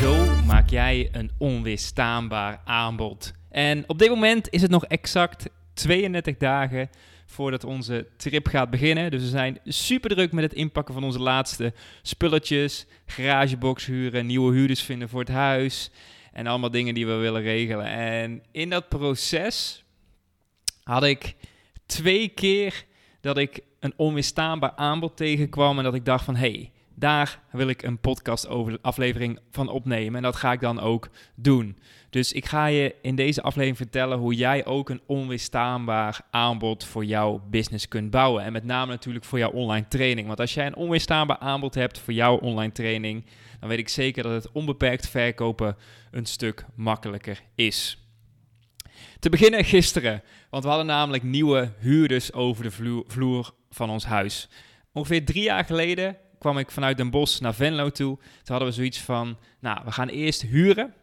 [0.00, 3.32] Zo maak jij een onweerstaanbaar aanbod.
[3.50, 6.90] En op dit moment is het nog exact 32 dagen
[7.26, 9.10] voordat onze trip gaat beginnen.
[9.10, 11.72] Dus we zijn super druk met het inpakken van onze laatste
[12.02, 15.90] spulletjes, garagebox huren, nieuwe huurders vinden voor het huis
[16.32, 17.86] en allemaal dingen die we willen regelen.
[17.86, 19.84] En in dat proces
[20.82, 21.34] had ik
[21.86, 22.84] twee keer
[23.20, 27.82] dat ik een onweerstaanbaar aanbod tegenkwam en dat ik dacht van hey, daar wil ik
[27.82, 30.16] een podcast over aflevering van opnemen.
[30.16, 31.78] En dat ga ik dan ook doen.
[32.10, 37.04] Dus ik ga je in deze aflevering vertellen hoe jij ook een onweerstaanbaar aanbod voor
[37.04, 38.44] jouw business kunt bouwen.
[38.44, 40.26] En met name natuurlijk voor jouw online training.
[40.26, 43.24] Want als jij een onweerstaanbaar aanbod hebt voor jouw online training,
[43.60, 45.76] dan weet ik zeker dat het onbeperkt verkopen
[46.10, 47.98] een stuk makkelijker is.
[49.18, 54.48] Te beginnen gisteren, want we hadden namelijk nieuwe huurders over de vloer van ons huis.
[54.92, 58.16] Ongeveer drie jaar geleden kwam ik vanuit Den Bosch naar Venlo toe.
[58.16, 60.94] Toen hadden we zoiets van, nou, we gaan eerst huren.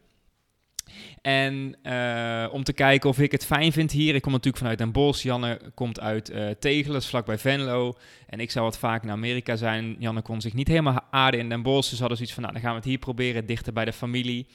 [1.22, 4.16] En uh, om te kijken of ik het fijn vind hier.
[4.16, 5.24] Ik kom natuurlijk vanuit Den Bosch.
[5.24, 7.94] Janne komt uit uh, Tegelen, vlakbij Venlo.
[8.28, 9.96] En ik zou wat vaak naar Amerika zijn.
[10.00, 11.90] Janne kon zich niet helemaal aarden in Den Bosch.
[11.90, 14.48] Dus hadden zoiets van, nou, dan gaan we het hier proberen, dichter bij de familie.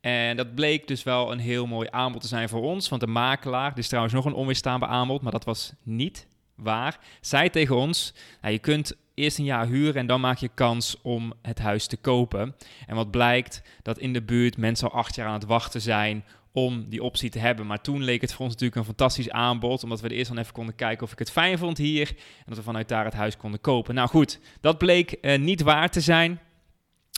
[0.00, 2.88] En dat bleek dus wel een heel mooi aanbod te zijn voor ons.
[2.88, 6.98] Want de makelaar, dit is trouwens nog een onweerstaanbaar aanbod, maar dat was niet waar,
[7.20, 10.96] zei tegen ons, nou, je kunt eerst een jaar huren en dan maak je kans
[11.02, 12.54] om het huis te kopen.
[12.86, 16.24] En wat blijkt, dat in de buurt mensen al acht jaar aan het wachten zijn
[16.52, 17.66] om die optie te hebben.
[17.66, 20.38] Maar toen leek het voor ons natuurlijk een fantastisch aanbod, omdat we er eerst dan
[20.38, 23.14] even konden kijken of ik het fijn vond hier en dat we vanuit daar het
[23.14, 23.94] huis konden kopen.
[23.94, 26.40] Nou goed, dat bleek uh, niet waar te zijn.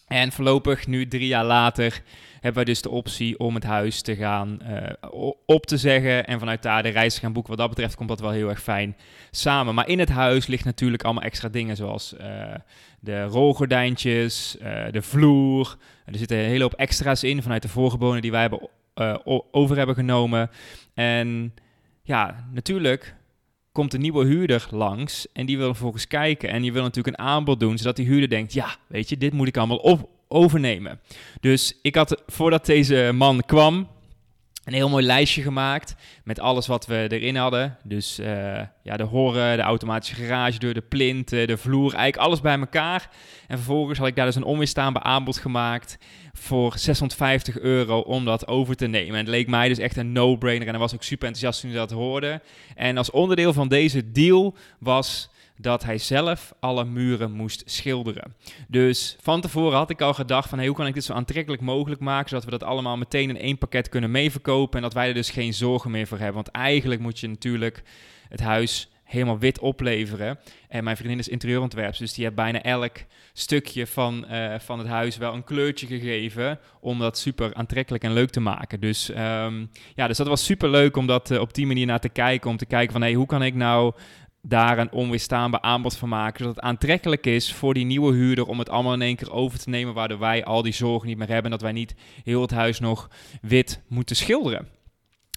[0.07, 4.17] En voorlopig, nu drie jaar later, hebben wij dus de optie om het huis te
[4.17, 7.51] gaan uh, op te zeggen en vanuit daar de reis te gaan boeken.
[7.51, 8.97] Wat dat betreft komt dat wel heel erg fijn
[9.31, 9.75] samen.
[9.75, 12.55] Maar in het huis ligt natuurlijk allemaal extra dingen zoals uh,
[13.01, 15.77] de rolgordijntjes, uh, de vloer.
[16.05, 18.69] Er zitten een hele hoop extra's in vanuit de voorgebonen die wij hebben,
[19.51, 20.51] over hebben genomen.
[20.95, 21.55] En
[22.03, 23.15] ja, natuurlijk
[23.75, 26.49] komt een nieuwe huurder langs en die wil vervolgens kijken.
[26.49, 29.33] En je wil natuurlijk een aanbod doen, zodat die huurder denkt, ja, weet je, dit
[29.33, 31.01] moet ik allemaal op overnemen.
[31.41, 33.89] Dus ik had, voordat deze man kwam,
[34.65, 35.95] een heel mooi lijstje gemaakt
[36.25, 37.77] met alles wat we erin hadden.
[37.83, 38.27] Dus uh,
[38.83, 43.11] ja, de horren, de automatische garagedeur, de plinten, de vloer, eigenlijk alles bij elkaar.
[43.47, 45.99] En vervolgens had ik daar dus een onweerstaanbaar aanbod gemaakt
[46.33, 49.13] voor 650 euro om dat over te nemen.
[49.13, 51.71] En het leek mij dus echt een no-brainer en hij was ook super enthousiast toen
[51.71, 52.41] hij dat hoorde.
[52.75, 58.35] En als onderdeel van deze deal was dat hij zelf alle muren moest schilderen.
[58.69, 62.01] Dus van tevoren had ik al gedacht van hoe kan ik dit zo aantrekkelijk mogelijk
[62.01, 65.15] maken, zodat we dat allemaal meteen in één pakket kunnen meeverkopen en dat wij er
[65.15, 66.35] dus geen zorgen meer voor hebben.
[66.35, 67.83] Want eigenlijk moet je natuurlijk
[68.29, 70.39] het huis helemaal wit opleveren.
[70.69, 72.97] En mijn vriendin is interieurontwerper, dus die heeft bijna elk
[73.33, 78.13] stukje van, uh, van het huis wel een kleurtje gegeven om dat super aantrekkelijk en
[78.13, 78.81] leuk te maken.
[78.81, 82.01] Dus, um, ja, dus dat was super leuk om dat uh, op die manier naar
[82.01, 83.93] te kijken, om te kijken van hoe kan ik nou
[84.47, 86.39] daar een onweerstaanbaar aanbod van maken.
[86.39, 89.59] Zodat het aantrekkelijk is voor die nieuwe huurder om het allemaal in één keer over
[89.59, 89.95] te nemen.
[89.95, 91.45] Waardoor wij al die zorgen niet meer hebben.
[91.45, 91.95] En dat wij niet
[92.25, 93.11] heel het huis nog
[93.43, 94.69] wit moeten schilderen.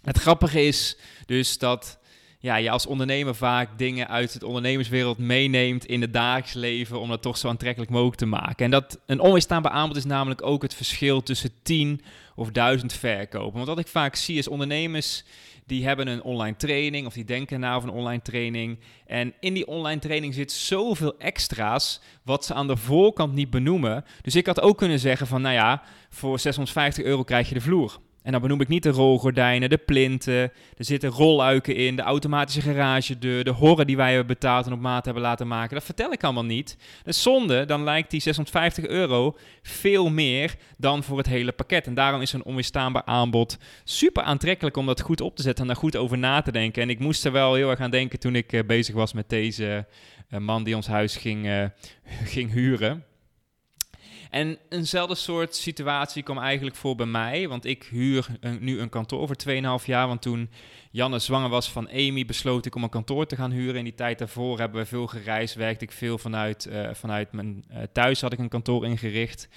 [0.04, 2.00] Het grappige is dus dat
[2.40, 7.00] ja, je als ondernemer vaak dingen uit het ondernemerswereld meeneemt in het dagelijks leven.
[7.00, 8.66] Om dat toch zo aantrekkelijk mogelijk te maken.
[8.66, 12.02] En dat een onweerstaanbaar aanbod is namelijk ook het verschil tussen 10
[12.36, 13.54] of 1000 verkopen.
[13.54, 15.24] Want wat ik vaak zie is ondernemers
[15.68, 18.80] die hebben een online training of die denken na over een online training.
[19.06, 24.06] En in die online training zit zoveel extra's wat ze aan de voorkant niet benoemen.
[24.22, 27.62] Dus ik had ook kunnen zeggen van, nou ja, voor 650 euro krijg je de
[27.62, 28.00] vloer.
[28.28, 32.62] En dan benoem ik niet de rolgordijnen, de plinten, er zitten rolluiken in, de automatische
[32.62, 35.76] garagedeur, de horren die wij hebben betaald en op maat hebben laten maken.
[35.76, 36.78] Dat vertel ik allemaal niet.
[37.04, 41.88] Is zonde, dan lijkt die 650 euro veel meer dan voor het hele pakket.
[41.88, 45.70] En daarom is een onweerstaanbaar aanbod super aantrekkelijk om dat goed op te zetten en
[45.70, 46.82] daar goed over na te denken.
[46.82, 49.30] En ik moest er wel heel erg aan denken toen ik uh, bezig was met
[49.30, 49.86] deze
[50.30, 51.64] uh, man die ons huis ging, uh,
[52.24, 53.04] ging huren.
[54.30, 57.48] En eenzelfde soort situatie kwam eigenlijk voor bij mij.
[57.48, 58.28] Want ik huur
[58.60, 60.08] nu een kantoor voor 2,5 jaar.
[60.08, 60.50] Want toen
[60.92, 63.76] Janne zwanger was van Amy, besloot ik om een kantoor te gaan huren.
[63.76, 65.56] In die tijd daarvoor hebben we veel gereisd.
[65.56, 69.50] Werkte ik veel vanuit, uh, vanuit mijn uh, thuis had ik een kantoor ingericht.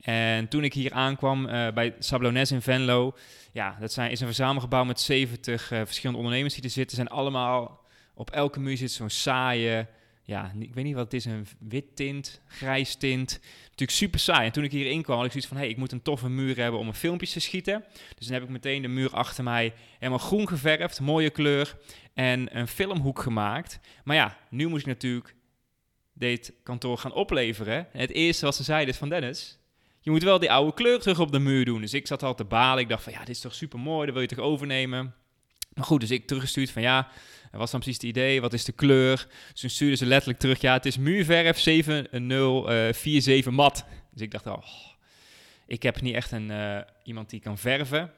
[0.00, 3.16] En toen ik hier aankwam uh, bij Sablones in Venlo.
[3.52, 6.96] Ja, dat zijn, is een verzamelgebouw met 70 verschillende ondernemers die er zitten.
[6.96, 7.80] Zijn allemaal,
[8.14, 9.86] op elke muur zit zo'n saaie
[10.26, 13.40] ja, ik weet niet wat het is, een wit tint, grijs tint.
[13.62, 14.46] Natuurlijk super saai.
[14.46, 16.28] En toen ik hierin kwam, had ik zoiets van, hé, hey, ik moet een toffe
[16.28, 17.84] muur hebben om een filmpje te schieten.
[18.16, 21.76] Dus dan heb ik meteen de muur achter mij helemaal groen geverfd, mooie kleur,
[22.14, 23.78] en een filmhoek gemaakt.
[24.04, 25.34] Maar ja, nu moest ik natuurlijk
[26.12, 27.92] dit kantoor gaan opleveren.
[27.92, 29.58] En het eerste wat ze zeiden is van, Dennis,
[30.00, 31.80] je moet wel die oude kleur terug op de muur doen.
[31.80, 32.82] Dus ik zat al te balen.
[32.82, 35.14] Ik dacht van, ja, dit is toch super mooi, dat wil je toch overnemen?
[35.74, 37.08] Maar goed, dus ik teruggestuurd van, ja
[37.56, 38.40] wat was dan precies het idee?
[38.40, 39.26] Wat is de kleur?
[39.50, 43.84] Dus toen stuurden ze letterlijk terug, ja, het is muurverf 7047 uh, mat.
[44.12, 44.66] Dus ik dacht, oh,
[45.66, 48.12] ik heb niet echt een, uh, iemand die kan verven,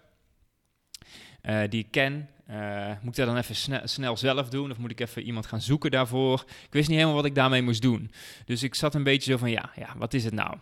[1.43, 2.29] uh, die ik ken.
[2.51, 4.71] Uh, moet ik dat dan even snel, snel zelf doen?
[4.71, 6.45] Of moet ik even iemand gaan zoeken daarvoor?
[6.47, 8.11] Ik wist niet helemaal wat ik daarmee moest doen.
[8.45, 10.57] Dus ik zat een beetje zo van, ja, ja wat is het nou?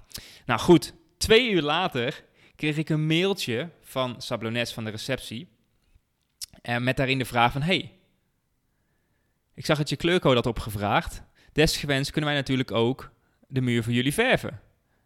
[0.46, 2.25] Nou goed, twee uur later
[2.56, 5.49] kreeg ik een mailtje van Sablones van de receptie.
[6.62, 7.96] En met daarin de vraag van, hey,
[9.56, 11.23] ik zag dat je kleurcode had opgevraagd.
[11.53, 13.12] Desgewenst kunnen wij natuurlijk ook
[13.49, 14.61] de muur voor jullie verven.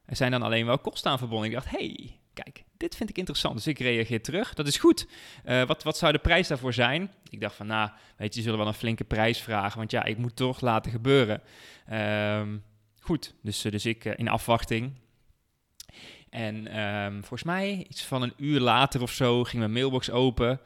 [0.04, 1.48] Er zijn dan alleen wel kosten aan verbonden.
[1.48, 3.54] Ik dacht, hey, kijk, dit vind ik interessant.
[3.54, 4.54] Dus ik reageer terug.
[4.54, 5.06] Dat is goed.
[5.44, 7.10] Uh, wat, wat zou de prijs daarvoor zijn?
[7.28, 9.78] Ik dacht van, nou, weet je, zullen wel een flinke prijs vragen.
[9.78, 11.42] Want ja, ik moet toch laten gebeuren.
[11.90, 12.42] Uh,
[13.00, 14.92] goed, dus, dus ik uh, in afwachting.
[16.30, 20.60] En um, volgens mij, iets van een uur later of zo, ging mijn mailbox open.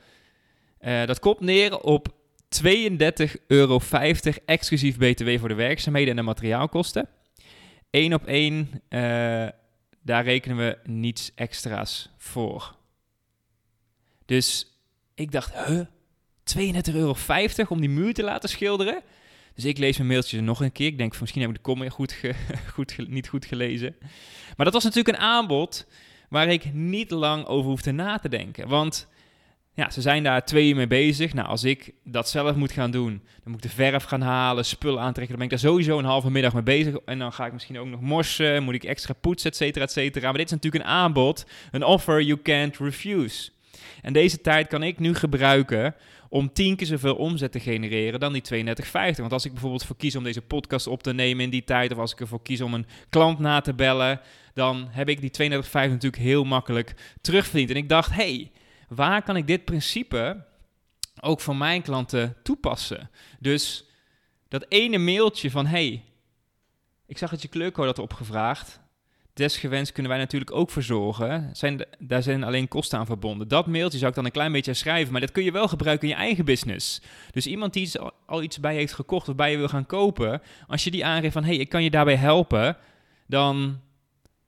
[0.81, 2.15] Dat komt neer op
[2.63, 3.81] 32,50 euro
[4.45, 7.09] exclusief BTW voor de werkzaamheden en de materiaalkosten.
[7.91, 9.01] Eén op één, uh,
[10.03, 12.77] daar rekenen we niets extra's voor.
[14.25, 14.77] Dus
[15.15, 15.81] ik dacht, huh?
[16.45, 17.17] 32,50 euro
[17.69, 19.03] om die muur te laten schilderen?
[19.55, 20.87] Dus ik lees mijn mailtje nog een keer.
[20.87, 22.21] Ik denk, misschien heb ik de comment goed,
[22.75, 23.97] goed niet goed gelezen.
[24.57, 25.87] Maar dat was natuurlijk een aanbod
[26.29, 28.69] waar ik niet lang over hoefde na te denken.
[28.69, 29.09] Want
[29.75, 31.35] ja, ze zijn daar twee uur mee bezig.
[31.35, 33.11] Nou, als ik dat zelf moet gaan doen,
[33.43, 35.39] dan moet ik de verf gaan halen, spullen aantrekken.
[35.39, 36.97] Dan ben ik daar sowieso een halve middag mee bezig.
[37.05, 39.93] En dan ga ik misschien ook nog morsen, moet ik extra poetsen, et cetera, et
[39.93, 40.29] cetera.
[40.29, 43.51] Maar dit is natuurlijk een aanbod, een offer you can't refuse.
[44.03, 45.95] En deze tijd kan ik nu gebruiken
[46.29, 48.73] om tien keer zoveel omzet te genereren dan die 32,50.
[48.93, 51.93] Want als ik bijvoorbeeld voor kies om deze podcast op te nemen in die tijd,
[51.93, 54.21] of als ik ervoor kies om een klant na te bellen,
[54.55, 57.71] dan heb ik die 32,50 natuurlijk heel makkelijk terugverdiend.
[57.71, 58.51] En ik dacht, hey,
[58.89, 60.45] waar kan ik dit principe
[61.21, 63.11] ook voor mijn klanten toepassen?
[63.39, 63.85] Dus
[64.49, 66.05] dat ene mailtje van, hey,
[67.07, 68.83] ik zag dat je kleurcode had opgevraagd.
[69.35, 71.51] Desgewenst kunnen wij natuurlijk ook verzorgen.
[71.53, 73.49] Zijn, daar zijn alleen kosten aan verbonden.
[73.49, 76.09] Dat mailtje zou ik dan een klein beetje schrijven, maar dat kun je wel gebruiken
[76.09, 77.03] in je eigen business.
[77.31, 77.91] Dus iemand die
[78.27, 81.33] al iets bij heeft gekocht of bij je wil gaan kopen, als je die aangeeft
[81.33, 82.77] van, hey, ik kan je daarbij helpen,
[83.27, 83.81] dan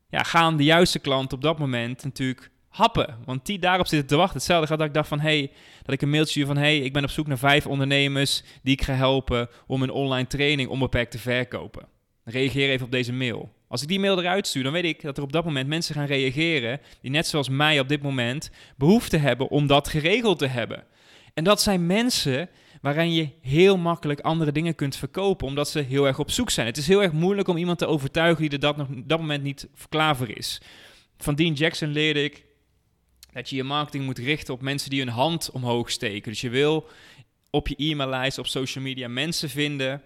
[0.09, 3.17] ja, gaan de juiste klanten op dat moment natuurlijk happen.
[3.25, 4.37] Want die daarop zitten te wachten.
[4.37, 5.51] Hetzelfde gaat dat ik dacht van, hey,
[5.83, 8.73] dat ik een mailtje stuur van, hey, ik ben op zoek naar vijf ondernemers die
[8.73, 11.87] ik ga helpen om een online training onbeperkt te verkopen.
[12.25, 13.53] Reageer even op deze mail.
[13.69, 15.95] Als ik die mail eruit stuur, dan weet ik dat er op dat moment mensen
[15.95, 20.47] gaan reageren die net zoals mij op dit moment behoefte hebben om dat geregeld te
[20.47, 20.85] hebben.
[21.35, 22.49] En dat zijn mensen
[22.81, 26.67] waarin je heel makkelijk andere dingen kunt verkopen, omdat ze heel erg op zoek zijn.
[26.67, 29.43] Het is heel erg moeilijk om iemand te overtuigen die er dat nog dat moment
[29.43, 30.61] niet klaar voor is.
[31.19, 32.46] Van Dean Jackson leerde ik
[33.37, 36.31] dat je je marketing moet richten op mensen die hun hand omhoog steken.
[36.31, 36.87] Dus je wil
[37.51, 40.03] op je e-maillijst, op social media mensen vinden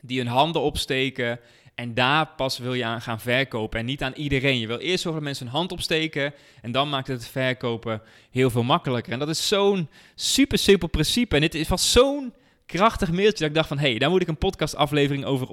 [0.00, 1.40] die hun handen opsteken
[1.74, 4.58] en daar pas wil je aan gaan verkopen en niet aan iedereen.
[4.58, 8.50] Je wil eerst zorgen dat mensen hun hand opsteken en dan maakt het verkopen heel
[8.50, 9.12] veel makkelijker.
[9.12, 12.32] En dat is zo'n super simpel principe en dit was zo'n
[12.68, 13.78] krachtig mailtje dat ik dacht van...
[13.78, 15.48] hé, hey, daar moet ik een podcastaflevering over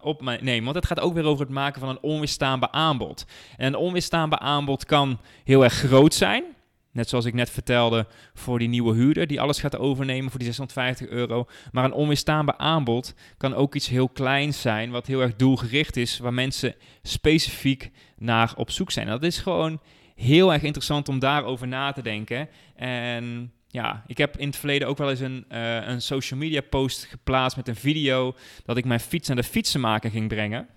[0.00, 0.64] opnemen.
[0.64, 3.26] Want het gaat ook weer over het maken van een onweerstaanbaar aanbod.
[3.56, 6.44] En een onweerstaanbaar aanbod kan heel erg groot zijn...
[6.92, 10.48] Net zoals ik net vertelde voor die nieuwe huurder die alles gaat overnemen voor die
[10.48, 11.46] 650 euro.
[11.72, 16.18] Maar een onweerstaanbaar aanbod kan ook iets heel kleins zijn, wat heel erg doelgericht is,
[16.18, 19.06] waar mensen specifiek naar op zoek zijn.
[19.06, 19.80] dat is gewoon
[20.14, 22.48] heel erg interessant om daarover na te denken.
[22.74, 26.60] En ja, ik heb in het verleden ook wel eens een, uh, een social media
[26.60, 30.68] post geplaatst met een video dat ik mijn fiets naar de fietsenmaker ging brengen.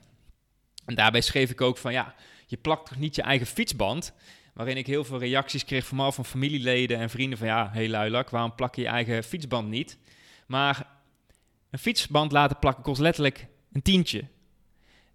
[0.85, 2.15] En daarbij schreef ik ook van ja,
[2.47, 4.13] je plakt toch niet je eigen fietsband?
[4.53, 8.29] Waarin ik heel veel reacties kreeg, vooral van familieleden en vrienden van ja, hey luilak,
[8.29, 9.97] waarom plak je je eigen fietsband niet?
[10.47, 10.87] Maar
[11.69, 14.23] een fietsband laten plakken kost letterlijk een tientje.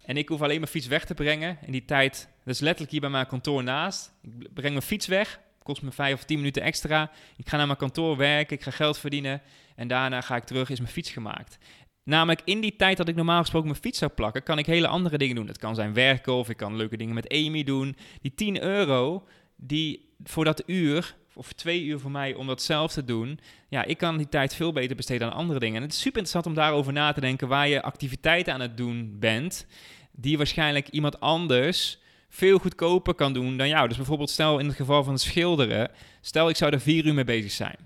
[0.05, 1.57] En ik hoef alleen mijn fiets weg te brengen.
[1.65, 4.13] In die tijd, dat is letterlijk hier bij mijn kantoor naast.
[4.21, 7.11] Ik breng mijn fiets weg, kost me vijf of tien minuten extra.
[7.37, 9.41] Ik ga naar mijn kantoor werken, ik ga geld verdienen.
[9.75, 11.57] En daarna ga ik terug, is mijn fiets gemaakt.
[12.03, 14.87] Namelijk in die tijd dat ik normaal gesproken mijn fiets zou plakken, kan ik hele
[14.87, 15.47] andere dingen doen.
[15.47, 17.95] Het kan zijn werken of ik kan leuke dingen met Amy doen.
[18.21, 22.91] Die 10 euro die voor dat uur, of twee uur voor mij om dat zelf
[22.91, 23.39] te doen,
[23.69, 25.75] ja, ik kan die tijd veel beter besteden aan andere dingen.
[25.75, 28.77] En het is super interessant om daarover na te denken waar je activiteiten aan het
[28.77, 29.67] doen bent,
[30.11, 33.87] die waarschijnlijk iemand anders veel goedkoper kan doen dan jou.
[33.87, 37.13] Dus bijvoorbeeld stel in het geval van het schilderen, stel ik zou er vier uur
[37.13, 37.77] mee bezig zijn.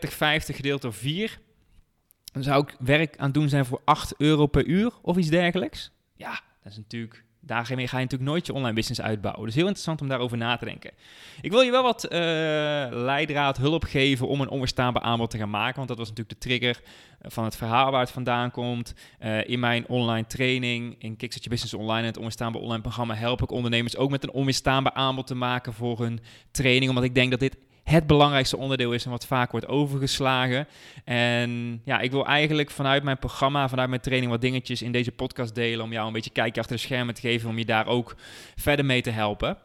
[0.00, 1.38] 32,50 gedeeld door 4
[2.32, 5.90] dan zou ik werk aan doen zijn voor 8 euro per uur of iets dergelijks.
[6.14, 9.44] Ja, dat is natuurlijk daarmee ga je natuurlijk nooit je online business uitbouwen.
[9.44, 10.90] Dus heel interessant om daarover na te denken.
[11.40, 12.10] Ik wil je wel wat uh,
[12.90, 15.76] leidraad, hulp geven om een onweerstaanbaar aanbod te gaan maken.
[15.76, 16.80] Want dat was natuurlijk de trigger
[17.20, 18.94] eh, van het verhaal waar het vandaan komt.
[19.20, 23.42] Uh, in mijn online training, in Kickstart Je Business Online, het onweerstaanbaar online programma, help
[23.42, 26.20] ik ondernemers ook met een onweerstaanbaar aanbod te maken voor hun
[26.50, 26.88] training.
[26.88, 30.66] Omdat ik denk dat dit het belangrijkste onderdeel is en wat vaak wordt overgeslagen.
[31.04, 35.12] En ja, ik wil eigenlijk vanuit mijn programma, vanuit mijn training, wat dingetjes in deze
[35.12, 37.86] podcast delen om jou een beetje kijkje achter de schermen te geven, om je daar
[37.86, 38.16] ook
[38.56, 39.56] verder mee te helpen.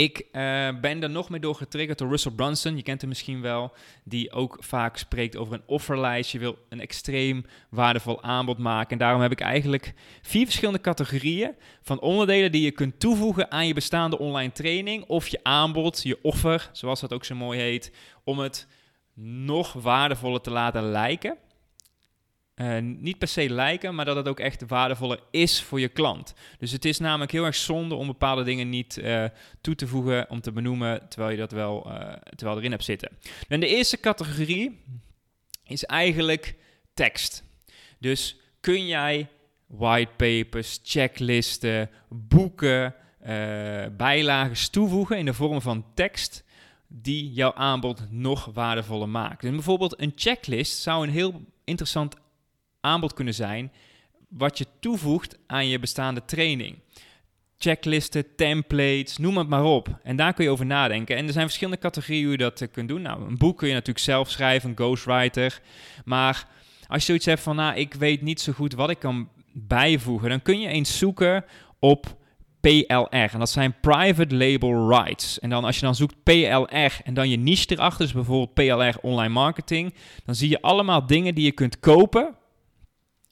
[0.00, 0.32] Ik uh,
[0.80, 2.76] ben er nog meer door getriggerd door Russell Brunson.
[2.76, 3.72] Je kent hem misschien wel.
[4.04, 6.30] Die ook vaak spreekt over een offerlijst.
[6.30, 8.90] Je wil een extreem waardevol aanbod maken.
[8.90, 13.66] En daarom heb ik eigenlijk vier verschillende categorieën van onderdelen die je kunt toevoegen aan
[13.66, 15.04] je bestaande online training.
[15.04, 17.92] Of je aanbod, je offer, zoals dat ook zo mooi heet.
[18.24, 18.66] Om het
[19.22, 21.36] nog waardevoller te laten lijken.
[22.60, 26.34] Uh, niet per se lijken, maar dat het ook echt waardevoller is voor je klant.
[26.58, 29.24] Dus het is namelijk heel erg zonde om bepaalde dingen niet uh,
[29.60, 33.10] toe te voegen, om te benoemen, terwijl je dat wel uh, terwijl erin hebt zitten.
[33.48, 34.80] En de eerste categorie
[35.64, 36.54] is eigenlijk
[36.94, 37.44] tekst.
[37.98, 39.28] Dus kun jij
[39.66, 42.94] whitepapers, checklisten, boeken,
[43.96, 46.44] bijlagen toevoegen in de vorm van tekst
[46.86, 49.40] die jouw aanbod nog waardevoller maakt.
[49.40, 52.16] Dus bijvoorbeeld een checklist zou een heel interessant
[52.80, 53.72] aanbod kunnen zijn
[54.30, 56.78] wat je toevoegt aan je bestaande training.
[57.58, 59.98] Checklisten, templates, noem het maar op.
[60.02, 61.16] En daar kun je over nadenken.
[61.16, 63.02] En er zijn verschillende categorieën hoe je dat uh, kunt doen.
[63.02, 65.60] Nou, een boek kun je natuurlijk zelf schrijven, een ghostwriter.
[66.04, 66.46] Maar
[66.86, 70.28] als je zoiets hebt van, nou, ik weet niet zo goed wat ik kan bijvoegen,
[70.28, 71.44] dan kun je eens zoeken
[71.78, 72.18] op
[72.60, 73.08] PLR.
[73.10, 75.38] En dat zijn Private Label Rights.
[75.38, 78.98] En dan als je dan zoekt PLR en dan je niche erachter, dus bijvoorbeeld PLR
[79.00, 79.94] Online Marketing,
[80.24, 82.34] dan zie je allemaal dingen die je kunt kopen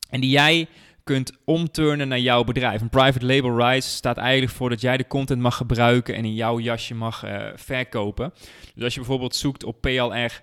[0.09, 0.67] en die jij
[1.05, 2.81] kunt omturnen naar jouw bedrijf.
[2.81, 6.35] Een private label rights staat eigenlijk voor dat jij de content mag gebruiken en in
[6.35, 8.33] jouw jasje mag uh, verkopen.
[8.75, 10.43] Dus als je bijvoorbeeld zoekt op PLR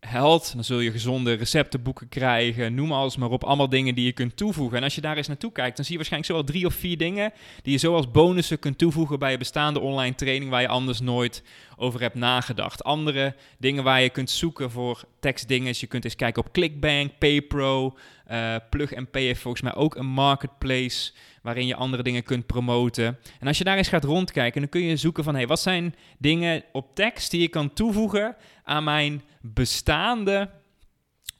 [0.00, 4.12] held, dan zul je gezonde receptenboeken krijgen, noem alles maar op, allemaal dingen die je
[4.12, 4.76] kunt toevoegen.
[4.76, 6.96] En als je daar eens naartoe kijkt, dan zie je waarschijnlijk zowel drie of vier
[6.96, 11.00] dingen die je zoals bonussen kunt toevoegen bij je bestaande online training waar je anders
[11.00, 11.42] nooit
[11.80, 12.84] over hebt nagedacht.
[12.84, 17.96] Andere dingen waar je kunt zoeken voor tekstdingen, je kunt eens kijken op Clickbank, PayPro,
[18.30, 22.46] uh, Plug and Pay heeft volgens mij ook een marketplace waarin je andere dingen kunt
[22.46, 23.18] promoten.
[23.38, 25.94] En als je daar eens gaat rondkijken, dan kun je zoeken van, hey, wat zijn
[26.18, 30.50] dingen op tekst die je kan toevoegen aan mijn bestaande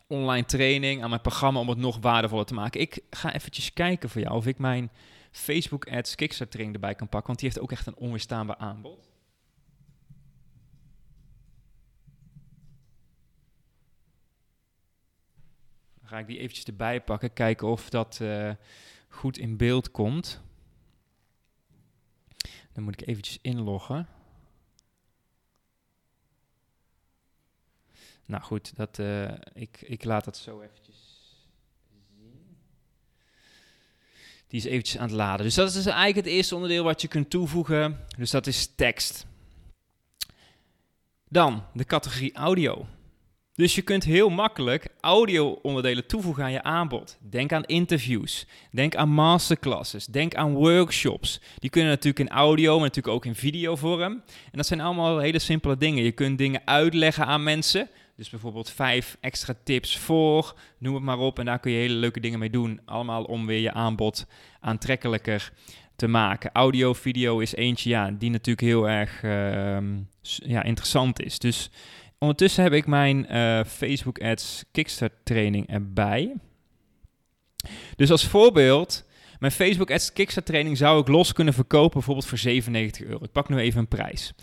[0.06, 2.80] online training, aan mijn programma om het nog waardevoller te maken.
[2.80, 4.90] Ik ga eventjes kijken voor jou of ik mijn
[5.30, 9.09] Facebook Ads Kickstarter training erbij kan pakken, want die heeft ook echt een onweerstaanbaar aanbod.
[16.10, 18.50] Ga ik die eventjes erbij pakken, kijken of dat uh,
[19.08, 20.40] goed in beeld komt.
[22.72, 24.08] Dan moet ik eventjes inloggen.
[28.24, 30.96] Nou goed, dat, uh, ik, ik laat dat zo eventjes
[32.16, 32.56] zien.
[34.46, 35.46] Die is eventjes aan het laden.
[35.46, 38.06] Dus dat is dus eigenlijk het eerste onderdeel wat je kunt toevoegen.
[38.18, 39.26] Dus dat is tekst.
[41.28, 42.86] Dan de categorie audio.
[43.60, 47.18] Dus je kunt heel makkelijk audio-onderdelen toevoegen aan je aanbod.
[47.30, 51.40] Denk aan interviews, denk aan masterclasses, denk aan workshops.
[51.58, 54.12] Die kunnen natuurlijk in audio, maar natuurlijk ook in videovorm.
[54.12, 56.04] En dat zijn allemaal hele simpele dingen.
[56.04, 57.88] Je kunt dingen uitleggen aan mensen.
[58.16, 61.38] Dus bijvoorbeeld vijf extra tips voor, noem het maar op.
[61.38, 62.80] En daar kun je hele leuke dingen mee doen.
[62.84, 64.26] Allemaal om weer je aanbod
[64.60, 65.52] aantrekkelijker
[65.96, 66.50] te maken.
[66.52, 69.78] Audio, video is eentje, ja, die natuurlijk heel erg uh,
[70.22, 71.38] ja, interessant is.
[71.38, 71.70] Dus
[72.20, 76.34] ondertussen heb ik mijn uh, Facebook Ads Kickstart training erbij.
[77.96, 79.04] Dus als voorbeeld,
[79.38, 83.24] mijn Facebook Ads Kickstart training zou ik los kunnen verkopen, bijvoorbeeld voor 97 euro.
[83.24, 84.34] Ik pak nu even een prijs.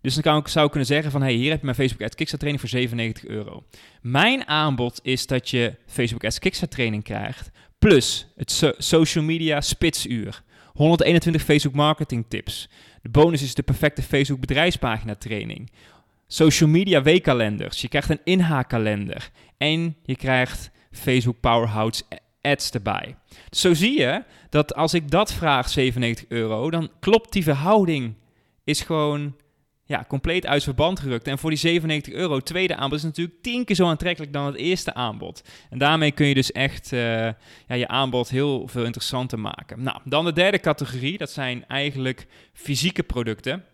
[0.00, 2.02] Dus dan kan ik, zou ik kunnen zeggen van, hey, hier heb je mijn Facebook
[2.02, 3.64] Ads Kickstart training voor 97 euro.
[4.00, 10.42] Mijn aanbod is dat je Facebook Ads Kickstart training krijgt, plus het social media spitsuur,
[10.72, 12.68] 121 Facebook marketing tips.
[13.02, 15.70] De bonus is de perfecte Facebook bedrijfspagina training.
[16.26, 17.80] Social media weekkalenders.
[17.80, 19.30] Je krijgt een inhaakkalender.
[19.56, 22.02] En je krijgt Facebook Powerhouse
[22.40, 23.16] ads erbij.
[23.50, 28.14] Zo zie je dat als ik dat vraag, 97 euro, dan klopt die verhouding
[28.64, 29.36] is gewoon
[29.86, 31.26] ja, compleet uit verband gerukt.
[31.26, 34.54] En voor die 97 euro, tweede aanbod, is natuurlijk tien keer zo aantrekkelijk dan het
[34.54, 35.42] eerste aanbod.
[35.70, 37.00] En daarmee kun je dus echt uh,
[37.66, 39.82] ja, je aanbod heel veel interessanter maken.
[39.82, 43.64] Nou, dan de derde categorie, dat zijn eigenlijk fysieke producten.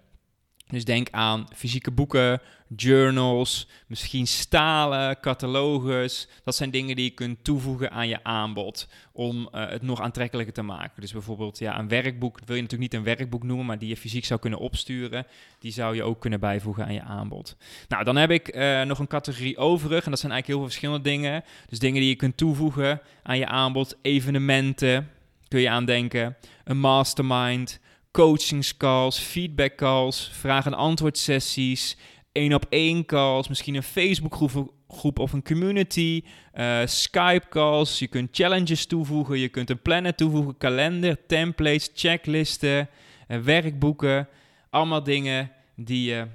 [0.70, 2.40] Dus denk aan fysieke boeken,
[2.76, 6.28] journals, misschien stalen, catalogus.
[6.44, 10.54] Dat zijn dingen die je kunt toevoegen aan je aanbod om uh, het nog aantrekkelijker
[10.54, 11.00] te maken.
[11.00, 13.96] Dus bijvoorbeeld ja, een werkboek, wil je natuurlijk niet een werkboek noemen, maar die je
[13.96, 15.26] fysiek zou kunnen opsturen.
[15.58, 17.56] Die zou je ook kunnen bijvoegen aan je aanbod.
[17.88, 20.66] Nou, dan heb ik uh, nog een categorie overig en dat zijn eigenlijk heel veel
[20.66, 21.44] verschillende dingen.
[21.68, 25.10] Dus dingen die je kunt toevoegen aan je aanbod, evenementen
[25.48, 27.80] kun je aandenken, een mastermind
[28.10, 31.96] coachingscalls, feedback calls, vraag- en antwoord sessies,
[32.32, 36.22] één op één calls, misschien een Facebookgroep groep of een community,
[36.54, 42.88] uh, Skype calls, je kunt challenges toevoegen, je kunt een planner toevoegen, kalender, templates, checklisten,
[43.28, 44.28] uh, werkboeken,
[44.70, 46.26] allemaal dingen die je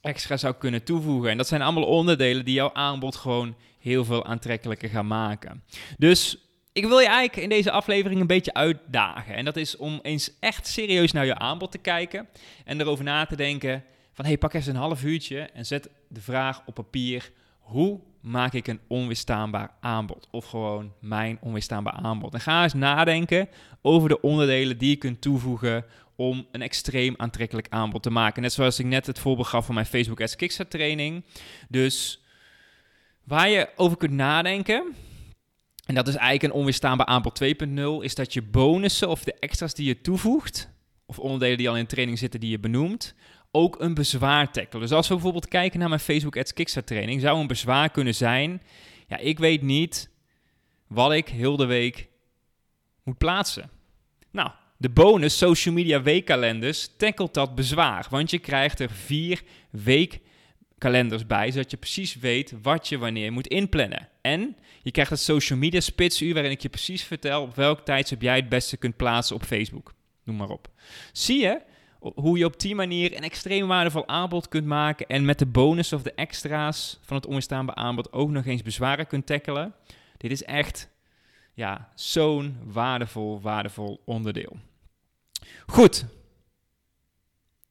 [0.00, 1.30] extra zou kunnen toevoegen.
[1.30, 5.62] En dat zijn allemaal onderdelen die jouw aanbod gewoon heel veel aantrekkelijker gaan maken.
[5.98, 6.47] Dus
[6.78, 9.34] ik wil je eigenlijk in deze aflevering een beetje uitdagen.
[9.34, 12.28] En dat is om eens echt serieus naar je aanbod te kijken
[12.64, 16.20] en erover na te denken van hey, pak eens een half uurtje en zet de
[16.20, 17.30] vraag op papier.
[17.58, 20.28] Hoe maak ik een onweerstaanbaar aanbod?
[20.30, 22.34] Of gewoon mijn onweerstaanbaar aanbod.
[22.34, 23.48] En ga eens nadenken
[23.82, 25.84] over de onderdelen die je kunt toevoegen
[26.16, 28.42] om een extreem aantrekkelijk aanbod te maken.
[28.42, 31.24] Net zoals ik net het voorbeeld gaf van mijn Facebook Ads Kickstart training.
[31.68, 32.22] Dus
[33.24, 34.94] waar je over kunt nadenken
[35.88, 37.48] en dat is eigenlijk een onweerstaanbaar aanbod 2.0,
[38.00, 40.70] is dat je bonussen of de extra's die je toevoegt,
[41.06, 43.14] of onderdelen die al in training zitten die je benoemt,
[43.50, 44.82] ook een bezwaar tackelen.
[44.82, 48.14] Dus als we bijvoorbeeld kijken naar mijn Facebook Ads Kickstart training, zou een bezwaar kunnen
[48.14, 48.62] zijn,
[49.06, 50.10] ja, ik weet niet
[50.86, 52.08] wat ik heel de week
[53.02, 53.70] moet plaatsen.
[54.30, 60.20] Nou, de bonus social media weekkalenders tackelt dat bezwaar, want je krijgt er vier week
[60.78, 64.08] kalenders bij, zodat je precies weet wat je wanneer moet inplannen.
[64.20, 68.22] En je krijgt het social media spitsuur waarin ik je precies vertel op welk tijdstip
[68.22, 69.94] jij het beste kunt plaatsen op Facebook.
[70.24, 70.68] Noem maar op.
[71.12, 71.60] Zie je
[72.00, 75.92] hoe je op die manier een extreem waardevol aanbod kunt maken en met de bonus
[75.92, 79.74] of de extra's van het onweerstaanbaar aanbod ook nog eens bezwaren kunt tackelen?
[80.16, 80.90] Dit is echt
[81.54, 84.56] ja, zo'n waardevol, waardevol onderdeel.
[85.66, 86.06] Goed.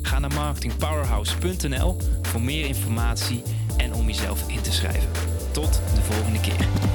[0.02, 3.42] Ga naar marketingpowerhouse.nl voor meer informatie
[3.94, 5.10] om jezelf in te schrijven.
[5.52, 6.93] Tot de volgende keer.